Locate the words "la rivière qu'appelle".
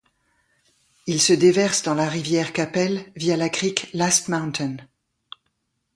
1.93-3.11